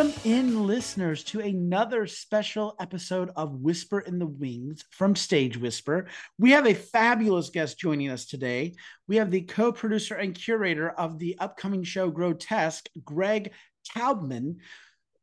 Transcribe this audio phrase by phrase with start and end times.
[0.00, 6.08] Welcome in, listeners, to another special episode of Whisper in the Wings from Stage Whisper.
[6.38, 8.76] We have a fabulous guest joining us today.
[9.08, 13.52] We have the co producer and curator of the upcoming show Grotesque, Greg
[13.94, 14.56] Taubman,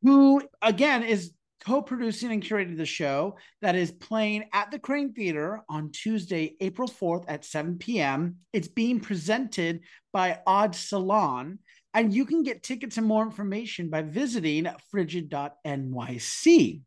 [0.04, 1.32] who, again, is
[1.66, 6.56] co producing and curating the show that is playing at the Kraine Theater on Tuesday,
[6.60, 8.36] April 4th at 7 p.m.
[8.54, 9.82] It's being presented
[10.18, 11.60] by Odd Salon.
[11.94, 16.82] And you can get tickets and more information by visiting frigid.nyc.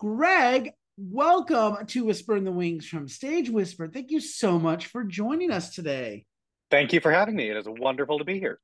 [0.00, 3.86] Greg, welcome to Whisper in the Wings from Stage Whisper.
[3.86, 6.26] Thank you so much for joining us today.
[6.68, 7.48] Thank you for having me.
[7.48, 8.58] It is wonderful to be here.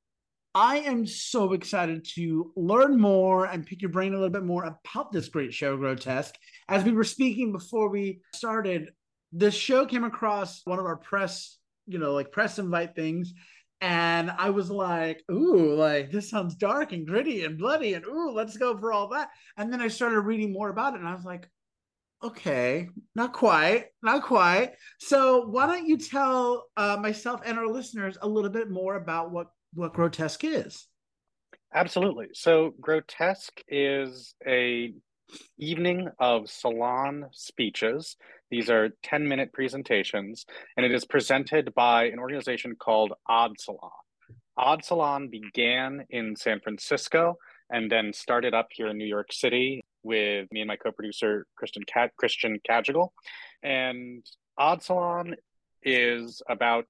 [0.57, 4.65] I am so excited to learn more and pick your brain a little bit more
[4.65, 6.35] about this great show, Grotesque.
[6.69, 8.91] As we were speaking before we started,
[9.31, 13.33] this show came across one of our press, you know, like press invite things
[13.83, 18.31] and I was like, ooh, like this sounds dark and gritty and bloody, and ooh,
[18.31, 19.31] let's go for all that.
[19.57, 21.51] And then I started reading more about it, and I was like,
[22.23, 24.75] okay, not quite, not quite.
[25.01, 29.33] So why don't you tell uh, myself and our listeners a little bit more about
[29.33, 30.87] what what grotesque is?
[31.75, 32.29] Absolutely.
[32.35, 34.95] So grotesque is a
[35.59, 38.17] evening of salon speeches
[38.53, 40.45] these are 10 minute presentations,
[40.77, 43.91] and it is presented by an organization called Odd Salon.
[44.59, 47.39] Odd Salon began in San Francisco
[47.71, 51.83] and then started up here in New York City with me and my co-producer Christian
[51.85, 53.09] Cat Christian Cagigal.
[53.63, 54.23] And
[54.59, 55.37] Odd Salon
[55.83, 56.85] is about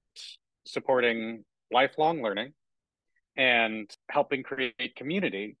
[0.65, 2.51] supporting lifelong learning
[3.37, 5.55] and helping create community.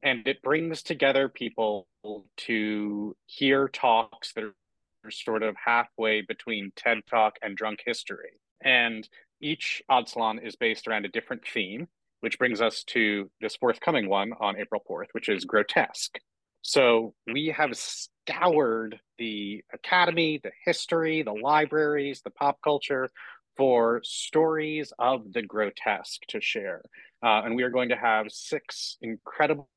[0.00, 1.88] And it brings together people
[2.36, 8.40] to hear talks that are sort of halfway between TED Talk and Drunk History.
[8.62, 9.08] And
[9.40, 11.88] each Odd Salon is based around a different theme,
[12.20, 16.18] which brings us to this forthcoming one on April 4th, which is grotesque.
[16.62, 23.08] So we have scoured the academy, the history, the libraries, the pop culture
[23.56, 26.82] for stories of the grotesque to share.
[27.22, 29.68] Uh, and we are going to have six incredible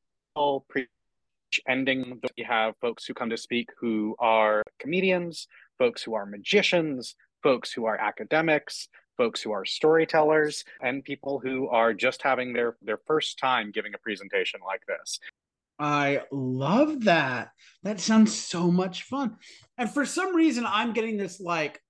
[0.70, 0.88] pre-
[1.68, 5.48] ending we have folks who come to speak who are comedians
[5.78, 8.88] folks who are magicians folks who are academics
[9.18, 13.94] folks who are storytellers and people who are just having their their first time giving
[13.94, 15.20] a presentation like this
[15.80, 17.50] I love that.
[17.82, 19.38] That sounds so much fun.
[19.78, 21.82] And for some reason, I'm getting this like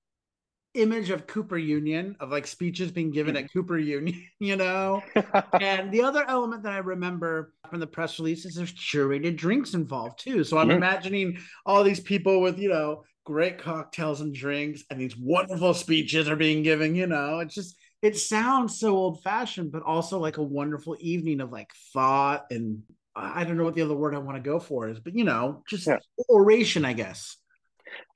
[0.73, 5.01] image of Cooper Union of like speeches being given at Cooper Union, you know?
[5.61, 9.73] and the other element that I remember from the press release is there's curated drinks
[9.73, 10.43] involved too.
[10.43, 10.77] So I'm mm-hmm.
[10.77, 16.29] imagining all these people with, you know, great cocktails and drinks and these wonderful speeches
[16.29, 17.39] are being given, you know?
[17.39, 21.71] It's just it sounds so old fashioned, but also like a wonderful evening of like
[21.93, 22.83] thought and
[23.15, 25.23] I don't know what the other word I want to go for is, but you
[25.23, 25.99] know, just yeah.
[26.29, 27.37] oration, I guess.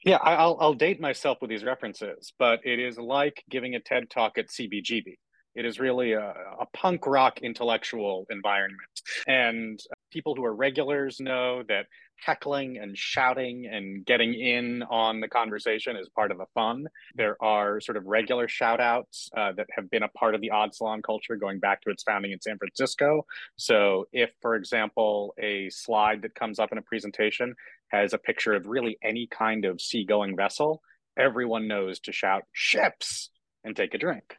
[0.05, 4.09] Yeah, I'll I'll date myself with these references, but it is like giving a TED
[4.09, 5.15] talk at CBGB.
[5.55, 11.19] It is really a, a punk rock intellectual environment, and uh, people who are regulars
[11.19, 11.87] know that
[12.23, 16.87] heckling and shouting and getting in on the conversation is part of the fun.
[17.15, 20.51] There are sort of regular shout outs uh, that have been a part of the
[20.51, 23.25] odd salon culture going back to its founding in San Francisco.
[23.55, 27.55] So, if, for example, a slide that comes up in a presentation
[27.89, 30.81] has a picture of really any kind of seagoing vessel,
[31.17, 33.29] everyone knows to shout ships
[33.63, 34.35] and take a drink.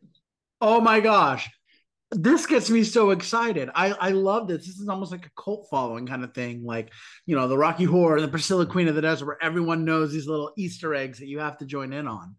[0.60, 1.48] Oh my gosh
[2.10, 3.68] this gets me so excited.
[3.74, 4.66] I I love this.
[4.66, 6.92] This is almost like a cult following kind of thing, like
[7.26, 10.12] you know the Rocky Horror and the Priscilla Queen of the Desert, where everyone knows
[10.12, 12.34] these little Easter eggs that you have to join in on.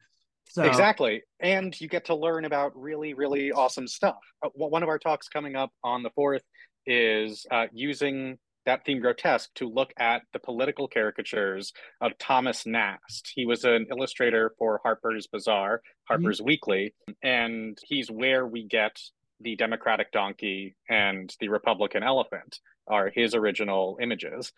[0.50, 4.18] So exactly, and you get to learn about really really awesome stuff.
[4.44, 6.44] Uh, one of our talks coming up on the fourth
[6.88, 13.32] is uh, using that theme grotesque to look at the political caricatures of Thomas Nast.
[13.34, 16.48] He was an illustrator for Harper's Bazaar, Harper's mm-hmm.
[16.48, 16.94] Weekly,
[17.24, 19.00] and he's where we get
[19.42, 24.52] the Democratic donkey and the Republican elephant are his original images.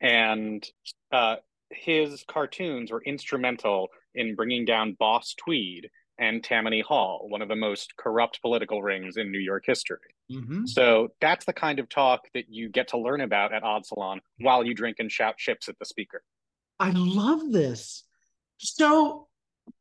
[0.00, 0.66] And
[1.10, 1.36] uh,
[1.70, 7.56] his cartoons were instrumental in bringing down Boss Tweed and Tammany Hall, one of the
[7.56, 9.98] most corrupt political rings in New York history.
[10.30, 10.66] Mm-hmm.
[10.66, 14.20] So that's the kind of talk that you get to learn about at Odd Salon
[14.38, 16.22] while you drink and shout ships at the speaker.
[16.78, 18.04] I love this.
[18.58, 19.28] So,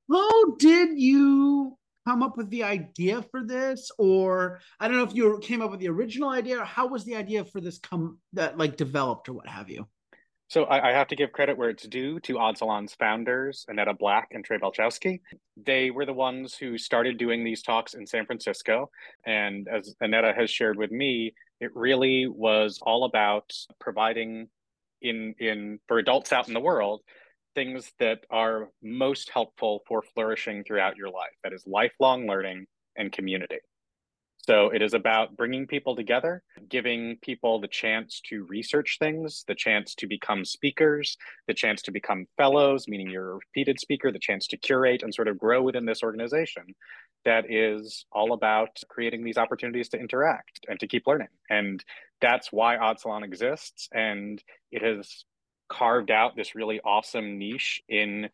[0.09, 1.77] how did you
[2.11, 5.71] come up with the idea for this or i don't know if you came up
[5.71, 9.29] with the original idea or how was the idea for this come that like developed
[9.29, 9.87] or what have you
[10.49, 13.93] So I, I, have to give credit where it's due to Odd Salon's founders, Annetta
[13.93, 15.21] Black and Trey Balchowski.
[15.55, 18.91] They were the ones who started doing these talks in San Francisco.
[19.25, 23.47] And as Annetta has shared with me, it really was all about
[23.79, 24.49] providing
[25.01, 26.99] in in for adults out in the world
[27.55, 31.35] things that are most helpful for flourishing throughout your life.
[31.43, 33.59] That is lifelong learning and community.
[34.43, 39.53] So it is about bringing people together, giving people the chance to research things, the
[39.53, 41.15] chance to become speakers,
[41.47, 45.13] the chance to become fellows, meaning you're a repeated speaker, the chance to curate and
[45.13, 46.73] sort of grow within this organization
[47.23, 51.27] that is all about creating these opportunities to interact and to keep learning.
[51.51, 51.83] And
[52.19, 53.89] that's why Odd Salon exists.
[53.93, 55.23] And it has
[55.71, 58.29] carved out this really awesome niche in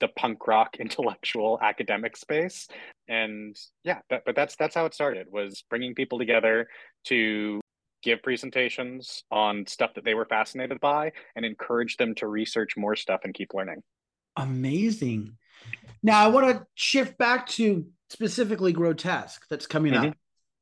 [0.00, 2.66] the punk rock intellectual academic space.
[3.08, 6.68] And yeah that, but that's that's how it started was bringing people together
[7.04, 7.60] to
[8.02, 12.96] give presentations on stuff that they were fascinated by and encourage them to research more
[12.96, 13.82] stuff and keep learning.
[14.36, 15.36] Amazing.
[16.02, 20.08] Now i want to shift back to specifically grotesque that's coming mm-hmm.
[20.08, 20.16] up.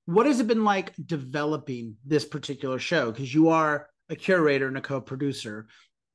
[0.06, 3.10] What has it been like developing this particular show?
[3.10, 5.66] Because you are a curator and a co-producer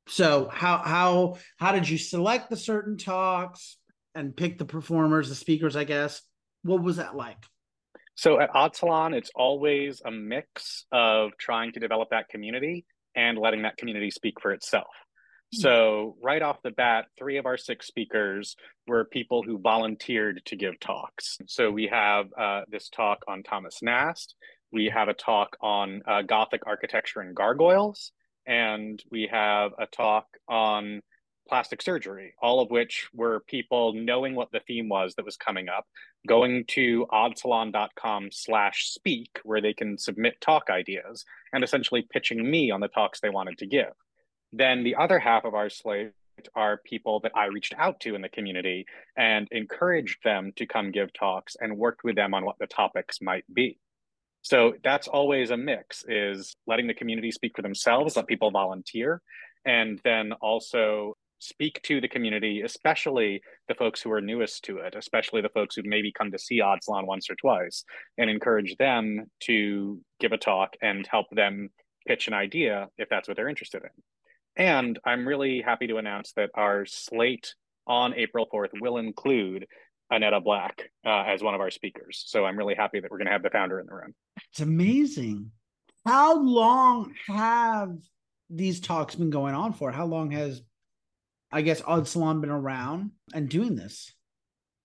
[0.09, 3.77] so how how how did you select the certain talks
[4.15, 6.21] and pick the performers, the speakers, I guess?
[6.63, 7.37] What was that like?
[8.15, 13.37] So at Odd Salon, it's always a mix of trying to develop that community and
[13.37, 14.87] letting that community speak for itself.
[15.53, 15.61] Hmm.
[15.61, 18.55] So, right off the bat, three of our six speakers
[18.87, 21.37] were people who volunteered to give talks.
[21.47, 24.35] So, we have uh, this talk on Thomas Nast.
[24.71, 28.11] We have a talk on uh, Gothic architecture and gargoyles
[28.49, 31.01] and we have a talk on
[31.47, 35.69] plastic surgery, all of which were people knowing what the theme was that was coming
[35.69, 35.85] up,
[36.27, 42.71] going to oddsalon.com slash speak, where they can submit talk ideas, and essentially pitching me
[42.71, 43.93] on the talks they wanted to give.
[44.51, 46.11] Then the other half of our slate
[46.55, 50.91] are people that I reached out to in the community and encouraged them to come
[50.91, 53.77] give talks and worked with them on what the topics might be.
[54.41, 59.21] So that's always a mix is letting the community speak for themselves, let people volunteer,
[59.65, 64.95] and then also speak to the community, especially the folks who are newest to it,
[64.95, 67.83] especially the folks who maybe come to see Odd Salon once or twice,
[68.17, 71.69] and encourage them to give a talk and help them
[72.07, 74.65] pitch an idea if that's what they're interested in.
[74.65, 77.55] And I'm really happy to announce that our slate
[77.87, 79.65] on April 4th will include
[80.11, 82.23] Annetta Black uh, as one of our speakers.
[82.27, 84.13] So I'm really happy that we're going to have the founder in the room.
[84.51, 85.51] It's amazing.
[86.05, 87.97] How long have
[88.49, 89.91] these talks been going on for?
[89.91, 90.61] How long has,
[91.51, 94.13] I guess, Odd Salon been around and doing this?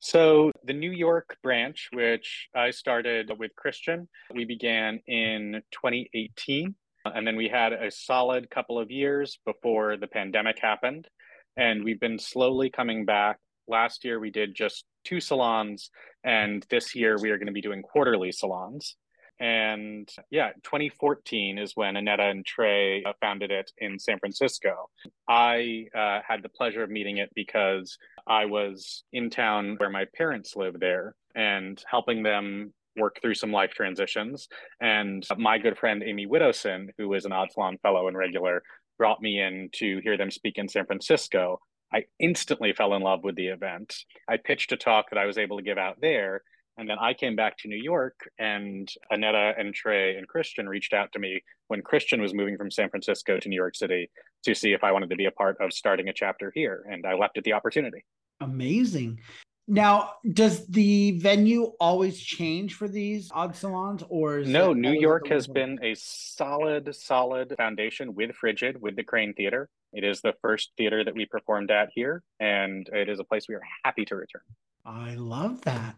[0.01, 6.75] So, the New York branch, which I started with Christian, we began in 2018.
[7.07, 11.09] And then we had a solid couple of years before the pandemic happened.
[11.57, 13.39] And we've been slowly coming back.
[13.67, 15.91] Last year, we did just two salons,
[16.23, 18.97] and this year we are going to be doing quarterly salons.
[19.41, 24.89] And yeah, 2014 is when Annetta and Trey uh, founded it in San Francisco.
[25.29, 30.07] I uh, had the pleasure of meeting it because I was in town where my
[30.17, 34.49] parents live there and helping them work through some life transitions.
[34.81, 38.63] And my good friend Amy Widdowson, who is an Odd Salon fellow and regular,
[38.99, 41.61] brought me in to hear them speak in San Francisco.
[41.93, 43.97] I instantly fell in love with the event.
[44.29, 46.43] I pitched a talk that I was able to give out there.
[46.77, 50.93] And then I came back to New York, and Annetta and Trey and Christian reached
[50.93, 54.11] out to me when Christian was moving from San Francisco to New York City
[54.45, 56.85] to see if I wanted to be a part of starting a chapter here.
[56.91, 58.05] And I leapt at the opportunity.
[58.41, 59.21] Amazing.
[59.67, 64.75] Now, does the venue always change for these odd salons, or no?
[64.75, 69.71] New York has been a solid, solid foundation with Frigid, with the Kraine Theater.
[69.95, 73.47] It is the first theater that we performed at here, and it is a place
[73.49, 74.43] we are happy to return.
[74.85, 75.95] I love that.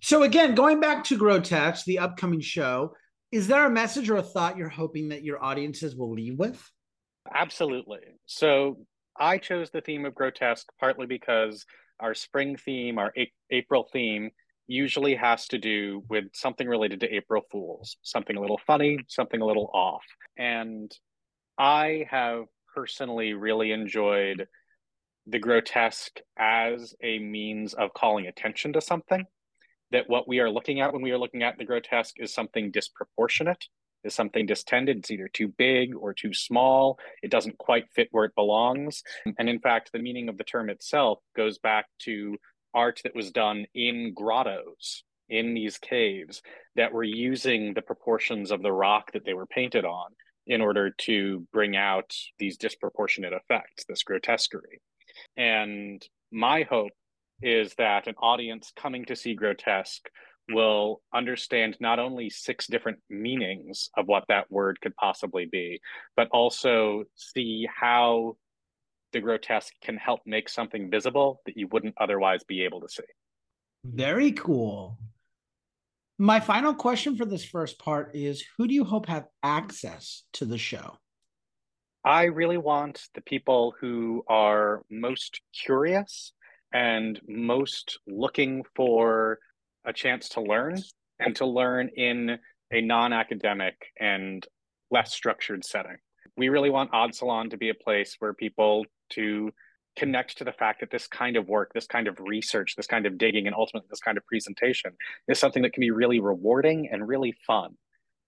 [0.00, 2.94] So, again, going back to Grotesque, the upcoming show,
[3.30, 6.62] is there a message or a thought you're hoping that your audiences will leave with?
[7.34, 8.00] Absolutely.
[8.26, 8.78] So,
[9.18, 11.64] I chose the theme of Grotesque partly because
[12.00, 14.30] our spring theme, our a- April theme,
[14.66, 19.40] usually has to do with something related to April Fools, something a little funny, something
[19.40, 20.04] a little off.
[20.36, 20.90] And
[21.58, 22.44] I have
[22.74, 24.46] personally really enjoyed
[25.26, 29.24] the grotesque as a means of calling attention to something.
[29.90, 32.70] That what we are looking at when we are looking at the grotesque is something
[32.70, 33.66] disproportionate,
[34.04, 34.98] is something distended.
[34.98, 36.98] It's either too big or too small.
[37.22, 39.02] It doesn't quite fit where it belongs.
[39.38, 42.38] And in fact, the meaning of the term itself goes back to
[42.74, 46.42] art that was done in grottos, in these caves,
[46.74, 50.10] that were using the proportions of the rock that they were painted on
[50.46, 54.80] in order to bring out these disproportionate effects, this grotesquerie.
[55.36, 56.92] And my hope
[57.40, 60.08] is that an audience coming to see grotesque
[60.48, 65.80] will understand not only six different meanings of what that word could possibly be,
[66.16, 68.36] but also see how
[69.12, 73.02] the grotesque can help make something visible that you wouldn't otherwise be able to see.
[73.84, 74.98] Very cool.
[76.18, 80.44] My final question for this first part is who do you hope have access to
[80.44, 80.96] the show?
[82.04, 86.32] I really want the people who are most curious
[86.72, 89.38] and most looking for
[89.84, 90.80] a chance to learn
[91.20, 92.38] and to learn in
[92.72, 94.44] a non academic and
[94.90, 95.96] less structured setting.
[96.36, 99.52] We really want Odd Salon to be a place where people to
[99.96, 103.06] connect to the fact that this kind of work, this kind of research, this kind
[103.06, 104.92] of digging, and ultimately this kind of presentation
[105.28, 107.76] is something that can be really rewarding and really fun.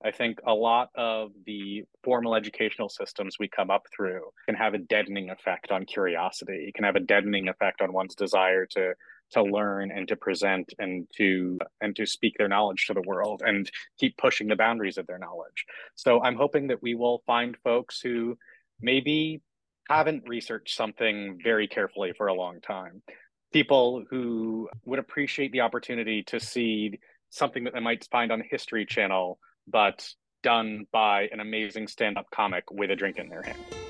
[0.05, 4.75] I think a lot of the formal educational systems we come up through can have
[4.75, 6.67] a deadening effect on curiosity.
[6.69, 8.95] It can have a deadening effect on one's desire to
[9.31, 13.43] to learn and to present and to and to speak their knowledge to the world
[13.45, 15.65] and keep pushing the boundaries of their knowledge.
[15.95, 18.37] So I'm hoping that we will find folks who
[18.83, 19.41] maybe
[19.89, 23.03] haven't researched something very carefully for a long time.
[23.53, 26.99] People who would appreciate the opportunity to see
[27.31, 30.09] something that they might find on the History Channel but
[30.43, 33.84] done by an amazing stand up comic with a drink in their hand.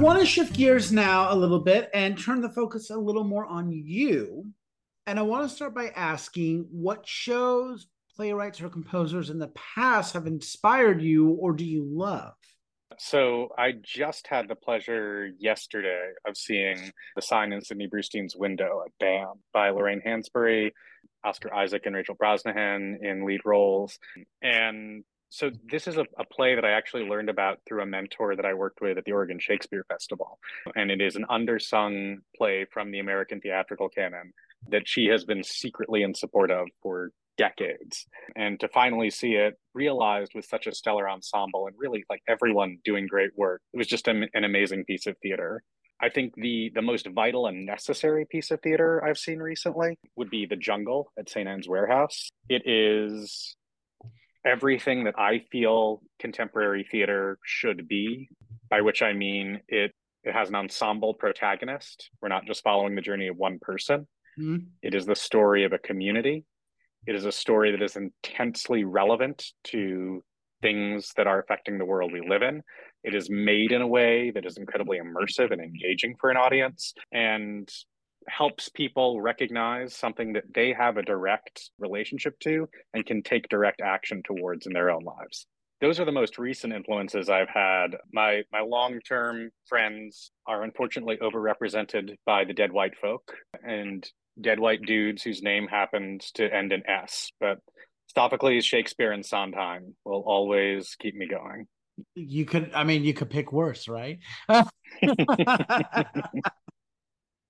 [0.00, 3.44] Want to shift gears now a little bit and turn the focus a little more
[3.44, 4.46] on you.
[5.06, 10.14] And I want to start by asking what shows, playwrights, or composers in the past
[10.14, 12.32] have inspired you or do you love?
[12.98, 18.82] So I just had the pleasure yesterday of seeing The Sign in Sidney Brustein's Window
[18.86, 20.70] at BAM by Lorraine Hansberry,
[21.24, 23.98] Oscar Isaac and Rachel Brosnahan in lead roles.
[24.40, 28.34] And so this is a, a, play that I actually learned about through a mentor
[28.34, 30.40] that I worked with at the Oregon Shakespeare Festival.
[30.74, 34.32] And it is an undersung play from the American theatrical canon
[34.68, 38.06] that she has been secretly in support of for decades.
[38.34, 42.78] And to finally see it realized with such a stellar ensemble and really like everyone
[42.84, 45.62] doing great work, it was just an, an amazing piece of theater.
[46.02, 50.30] I think the the most vital and necessary piece of theater I've seen recently would
[50.30, 51.46] be The Jungle at St.
[51.46, 52.30] Ann's Warehouse.
[52.48, 53.54] It is
[54.44, 58.28] everything that I feel contemporary theater should be,
[58.68, 59.92] by which I mean it
[60.22, 62.10] it has an ensemble protagonist.
[62.20, 64.06] We're not just following the journey of one person.
[64.38, 64.66] Mm-hmm.
[64.82, 66.44] It is the story of a community.
[67.06, 70.22] It is a story that is intensely relevant to
[70.60, 72.62] things that are affecting the world we live in.
[73.02, 76.92] It is made in a way that is incredibly immersive and engaging for an audience.
[77.12, 77.66] And
[78.30, 83.80] helps people recognize something that they have a direct relationship to and can take direct
[83.80, 85.46] action towards in their own lives
[85.80, 87.96] those are the most recent influences I've had.
[88.12, 93.32] My my long term friends are unfortunately overrepresented by the dead white folk
[93.66, 94.06] and
[94.40, 97.30] dead white dudes whose name happens to end in S.
[97.40, 97.58] But
[98.14, 101.66] Sophocles, Shakespeare, and Sondheim will always keep me going.
[102.14, 104.18] You could, I mean, you could pick worse, right?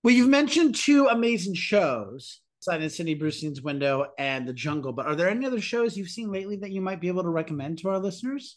[0.02, 5.04] Well, you've mentioned two amazing shows, Sign in Sidney Brustein's Window and The Jungle, but
[5.04, 7.78] are there any other shows you've seen lately that you might be able to recommend
[7.78, 8.56] to our listeners?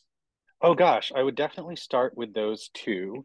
[0.61, 3.23] Oh gosh, I would definitely start with those two.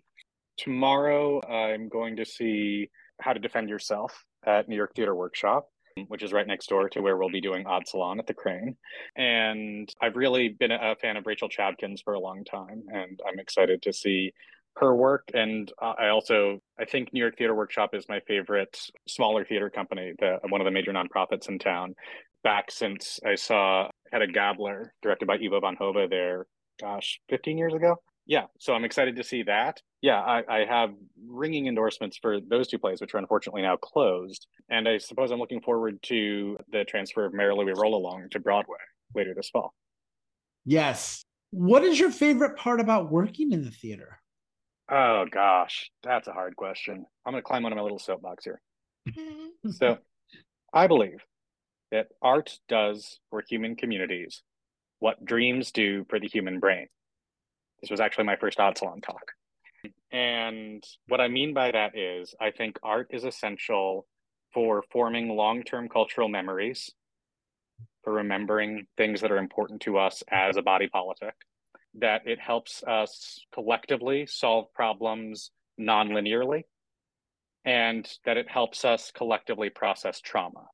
[0.56, 5.68] Tomorrow, I'm going to see How to Defend Yourself at New York Theater Workshop,
[6.08, 8.76] which is right next door to where we'll be doing Odd Salon at the Kraine.
[9.16, 13.38] And I've really been a fan of Rachel Chadkins for a long time, and I'm
[13.38, 14.32] excited to see
[14.80, 19.44] her work and i also i think new york theater workshop is my favorite smaller
[19.44, 21.94] theater company the, one of the major nonprofits in town.
[22.44, 26.46] Back since i saw Hedda Gabler directed by ivo van hove there
[26.80, 27.96] gosh 15 years ago?
[28.26, 29.80] Yeah so i'm excited to see that.
[30.00, 30.90] Yeah I, I have
[31.26, 35.40] ringing endorsements for those two plays which are unfortunately now closed and i suppose i'm
[35.40, 38.78] looking forward to the transfer of Merrily We Roll Along to broadway
[39.14, 39.74] later this fall.
[40.64, 41.24] Yes.
[41.50, 44.17] What is your favorite part about working in the theater
[44.90, 47.04] Oh gosh, that's a hard question.
[47.26, 48.60] I'm going to climb on my little soapbox here.
[49.70, 49.98] so,
[50.72, 51.24] I believe
[51.90, 54.42] that art does for human communities
[54.98, 56.86] what dreams do for the human brain.
[57.80, 59.32] This was actually my first Odd Salon talk.
[60.10, 64.06] And what I mean by that is, I think art is essential
[64.52, 66.90] for forming long term cultural memories,
[68.02, 71.34] for remembering things that are important to us as a body politic,
[72.00, 76.62] that it helps us collectively solve problems non linearly,
[77.64, 80.66] and that it helps us collectively process trauma.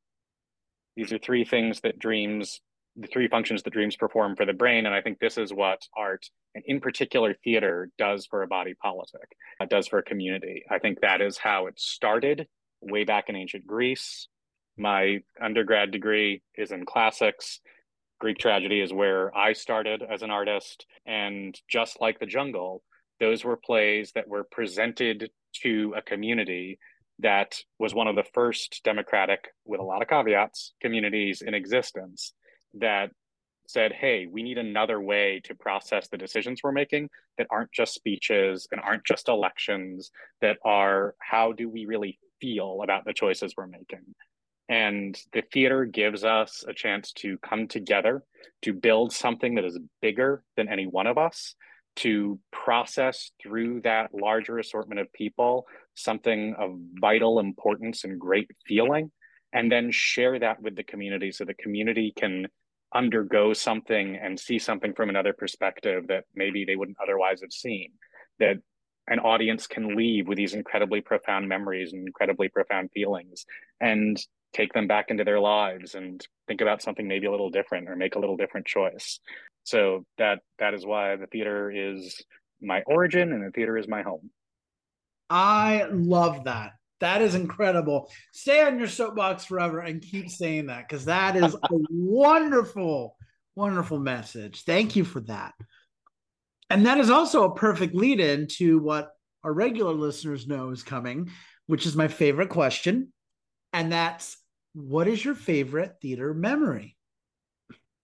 [0.96, 2.60] These are three things that dreams,
[2.96, 4.86] the three functions that dreams perform for the brain.
[4.86, 8.74] And I think this is what art, and in particular theater, does for a body
[8.74, 10.64] politic, uh, does for a community.
[10.70, 12.46] I think that is how it started
[12.80, 14.28] way back in ancient Greece.
[14.76, 17.60] My undergrad degree is in classics.
[18.24, 20.86] Greek tragedy is where I started as an artist.
[21.04, 22.82] And just like the jungle,
[23.20, 25.30] those were plays that were presented
[25.62, 26.78] to a community
[27.18, 32.32] that was one of the first democratic, with a lot of caveats, communities in existence
[32.72, 33.10] that
[33.68, 37.92] said, hey, we need another way to process the decisions we're making that aren't just
[37.92, 43.52] speeches and aren't just elections, that are how do we really feel about the choices
[43.54, 44.14] we're making?
[44.68, 48.22] And the theater gives us a chance to come together
[48.62, 51.54] to build something that is bigger than any one of us
[51.96, 59.12] to process through that larger assortment of people something of vital importance and great feeling,
[59.52, 62.46] and then share that with the community so the community can
[62.94, 67.92] undergo something and see something from another perspective that maybe they wouldn't otherwise have seen.
[68.40, 68.56] That
[69.06, 73.44] an audience can leave with these incredibly profound memories and incredibly profound feelings
[73.80, 74.16] and
[74.54, 77.96] take them back into their lives and think about something maybe a little different or
[77.96, 79.20] make a little different choice
[79.64, 82.22] so that that is why the theater is
[82.60, 84.30] my origin and the theater is my home.
[85.28, 86.72] I love that.
[87.00, 88.10] That is incredible.
[88.32, 93.16] Stay on your soapbox forever and keep saying that because that is a wonderful,
[93.56, 94.62] wonderful message.
[94.64, 95.54] Thank you for that.
[96.70, 99.10] And that is also a perfect lead in to what
[99.42, 101.30] our regular listeners know is coming,
[101.66, 103.12] which is my favorite question.
[103.72, 104.36] And that's
[104.74, 106.96] what is your favorite theater memory?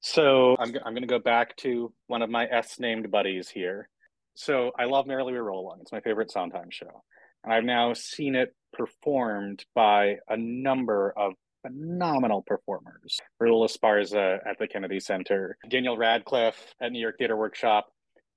[0.01, 3.89] So I'm, I'm going to go back to one of my S named buddies here.
[4.35, 5.81] So I love Merrily We Roll On.
[5.81, 7.03] It's my favorite Sondheim show.
[7.45, 13.19] And I've now seen it performed by a number of phenomenal performers.
[13.43, 17.89] Raul Esparza at the Kennedy Center, Daniel Radcliffe at New York Theater Workshop.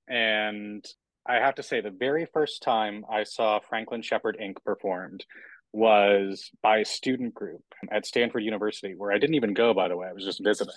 [0.08, 0.84] And
[1.26, 4.56] I have to say, the very first time I saw Franklin Shepard Inc.
[4.64, 5.24] performed
[5.74, 9.96] was by a student group at Stanford University, where I didn't even go, by the
[9.96, 10.74] way, I was just visiting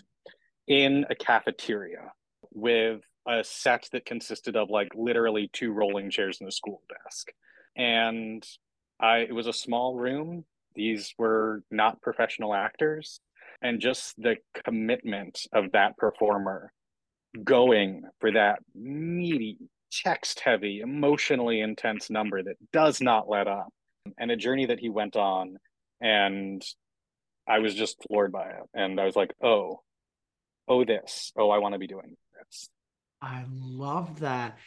[0.67, 2.11] in a cafeteria
[2.51, 7.27] with a set that consisted of like literally two rolling chairs and a school desk.
[7.75, 8.45] And
[8.99, 10.45] I it was a small room.
[10.75, 13.19] These were not professional actors.
[13.61, 16.71] And just the commitment of that performer
[17.43, 19.57] going for that meaty,
[19.91, 23.69] text heavy, emotionally intense number that does not let up.
[24.17, 25.57] And a journey that he went on.
[26.01, 26.63] And
[27.47, 28.63] I was just floored by it.
[28.73, 29.81] And I was like, oh,
[30.67, 32.69] oh this oh i want to be doing this
[33.21, 34.57] i love that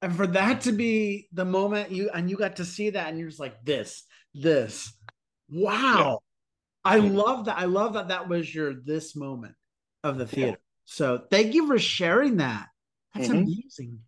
[0.00, 3.18] and for that to be the moment you and you got to see that and
[3.18, 4.04] you're just like this
[4.34, 4.92] this
[5.48, 6.20] wow
[6.84, 6.92] yeah.
[6.92, 9.54] i love that i love that that was your this moment
[10.04, 10.56] of the theater yeah.
[10.84, 12.66] so thank you for sharing that
[13.14, 13.38] that's mm-hmm.
[13.38, 14.00] amazing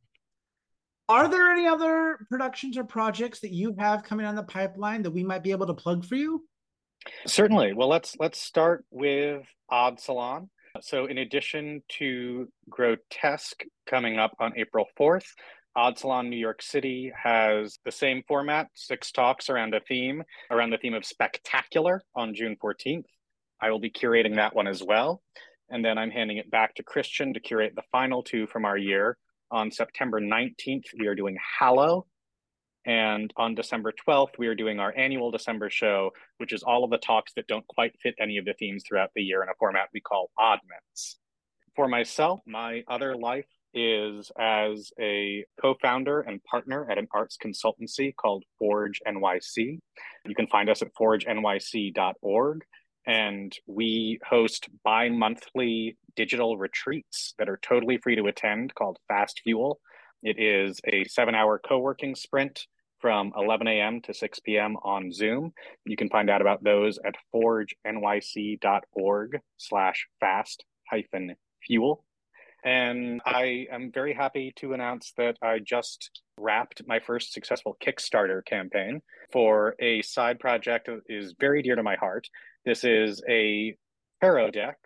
[1.09, 5.11] are there any other productions or projects that you have coming on the pipeline that
[5.11, 6.45] we might be able to plug for you
[7.27, 10.49] certainly well let's let's start with odd salon
[10.81, 15.27] so, in addition to Grotesque coming up on April 4th,
[15.77, 20.71] Odd Salon New York City has the same format, six talks around a theme, around
[20.71, 23.07] the theme of spectacular on June 14th.
[23.61, 25.23] I will be curating that one as well.
[25.71, 28.77] And then I'm handing it back to Christian to curate the final two from our
[28.77, 29.17] year.
[29.51, 32.07] On September 19th, we are doing Hallow,
[32.87, 36.91] and on December 12th, we are doing our annual December show, which is all of
[36.91, 39.55] the talks that don't quite fit any of the themes throughout the year in a
[39.59, 41.17] format we call Oddments.
[41.77, 47.37] For myself, my other life is as a co founder and partner at an arts
[47.43, 49.81] consultancy called Forge NYC.
[50.27, 52.65] You can find us at forgenyc.org.
[53.07, 59.41] And we host bi monthly digital retreats that are totally free to attend called Fast
[59.45, 59.81] Fuel.
[60.23, 62.67] It is a seven hour co working sprint
[63.05, 64.01] from 11 a.m.
[64.01, 64.79] to 6 p.m.
[64.83, 65.53] on Zoom.
[65.85, 72.03] You can find out about those at forgenyc.org slash fast hyphen fuel.
[72.65, 78.43] And I am very happy to announce that I just wrapped my first successful Kickstarter
[78.43, 82.27] campaign for a side project that is very dear to my heart.
[82.65, 83.77] This is a
[84.23, 84.79] tarot deck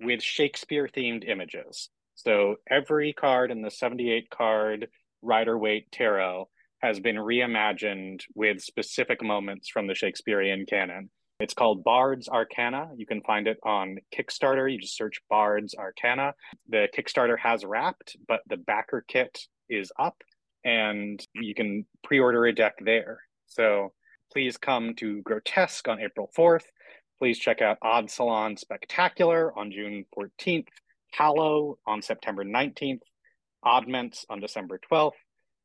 [0.00, 1.90] with Shakespeare themed images.
[2.14, 4.88] So every card in the 78 card
[5.22, 6.48] Rider Waite tarot
[6.80, 11.10] has been reimagined with specific moments from the Shakespearean canon.
[11.40, 12.90] It's called Bard's Arcana.
[12.96, 14.70] You can find it on Kickstarter.
[14.70, 16.34] You just search Bard's Arcana.
[16.68, 20.16] The Kickstarter has wrapped, but the backer kit is up
[20.64, 23.18] and you can pre order a deck there.
[23.46, 23.92] So
[24.32, 26.64] please come to Grotesque on April 4th.
[27.18, 30.66] Please check out Odd Salon Spectacular on June 14th,
[31.12, 33.02] Hallow on September 19th,
[33.64, 35.12] Oddments on December 12th.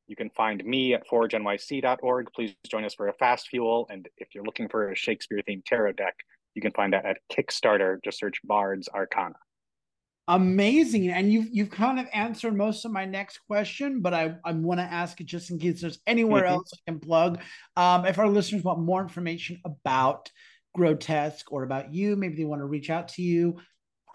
[0.07, 2.27] You can find me at forgenyc.org.
[2.33, 3.88] Please join us for a fast fuel.
[3.89, 6.15] And if you're looking for a Shakespeare themed tarot deck,
[6.55, 8.03] you can find that at Kickstarter.
[8.03, 9.35] Just search Bard's Arcana.
[10.27, 11.09] Amazing.
[11.09, 14.79] And you've you've kind of answered most of my next question, but I, I want
[14.79, 16.53] to ask it just in case there's anywhere mm-hmm.
[16.53, 17.41] else I can plug.
[17.75, 20.29] Um, if our listeners want more information about
[20.79, 23.57] Grotesque or about you, maybe they want to reach out to you.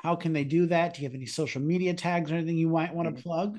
[0.01, 0.95] How can they do that?
[0.95, 3.29] Do you have any social media tags or anything you might want to mm-hmm.
[3.29, 3.59] plug?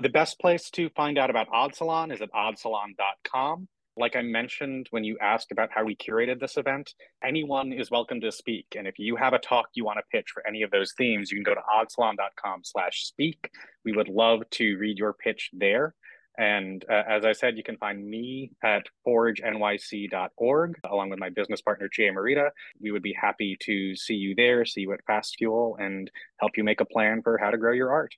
[0.00, 3.66] The best place to find out about Odd Salon is at oddsalon.com.
[3.96, 8.20] Like I mentioned when you asked about how we curated this event, anyone is welcome
[8.20, 8.66] to speak.
[8.76, 11.32] And if you have a talk you want to pitch for any of those themes,
[11.32, 13.50] you can go to oddsalon.com slash speak.
[13.84, 15.96] We would love to read your pitch there.
[16.38, 21.60] And uh, as I said, you can find me at forgenyc.org along with my business
[21.60, 22.50] partner, Jay Marita.
[22.80, 26.52] We would be happy to see you there, see you at Fast Fuel, and help
[26.56, 28.14] you make a plan for how to grow your art.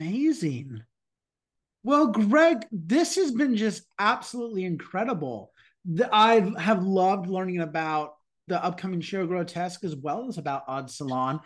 [0.00, 0.84] Amazing.
[1.82, 5.52] Well, Greg, this has been just absolutely incredible.
[6.12, 8.14] I have loved learning about
[8.46, 11.40] the upcoming show Grotesque as well as about Odd Salon.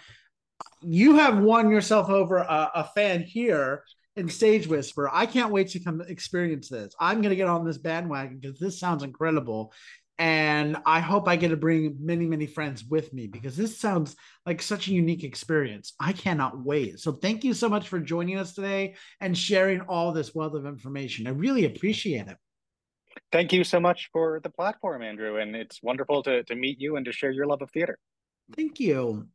[0.83, 3.85] You have won yourself over a, a fan here
[4.18, 5.09] in Stage Whisper.
[5.12, 6.94] I can't wait to come experience this.
[7.00, 9.72] I'm going to get on this bandwagon because this sounds incredible
[10.18, 14.16] and I hope I get to bring many, many friends with me because this sounds
[14.44, 15.94] like such a unique experience.
[16.00, 16.98] I cannot wait.
[16.98, 20.66] So, thank you so much for joining us today and sharing all this wealth of
[20.66, 21.28] information.
[21.28, 22.37] I really appreciate it.
[23.31, 25.37] Thank you so much for the platform, Andrew.
[25.37, 27.98] And it's wonderful to, to meet you and to share your love of theater.
[28.57, 29.28] Thank you.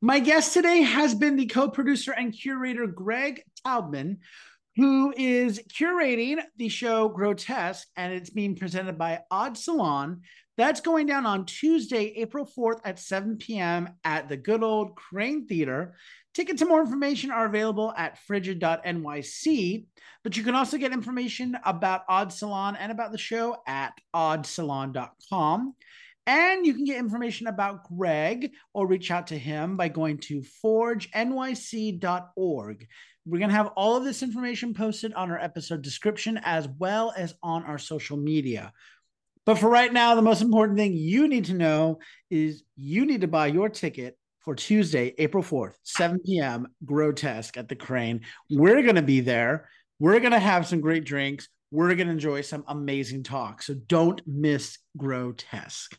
[0.00, 4.18] My guest today has been the co producer and curator Greg Taubman,
[4.76, 10.22] who is curating the show Grotesque, and it's being presented by Odd Salon.
[10.56, 13.88] That's going down on Tuesday, April 4th at 7 p.m.
[14.04, 15.96] at the good old Kraine Theater.
[16.32, 19.86] Tickets and more information are available at frigid.nyc,
[20.22, 25.74] but you can also get information about Odd Salon and about the show at oddsalon.com.
[26.26, 30.42] And you can get information about Greg or reach out to him by going to
[30.64, 31.98] forgenyc.org.
[33.26, 37.12] We're going to have all of this information posted on our episode description as well
[37.16, 38.72] as on our social media.
[39.46, 41.98] But for right now, the most important thing you need to know
[42.30, 47.68] is you need to buy your ticket for Tuesday, April 4th, 7 p.m., Grotesque at
[47.68, 48.20] the Kraine.
[48.50, 49.68] We're going to be there.
[49.98, 51.48] We're going to have some great drinks.
[51.70, 53.62] We're going to enjoy some amazing talk.
[53.62, 55.98] So don't miss Grotesque.